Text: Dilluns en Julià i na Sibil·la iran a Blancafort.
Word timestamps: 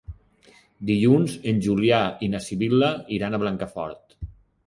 Dilluns 0.89 1.33
en 1.51 1.59
Julià 1.65 1.99
i 2.27 2.29
na 2.35 2.41
Sibil·la 2.45 2.89
iran 3.19 3.35
a 3.35 3.41
Blancafort. 3.45 4.19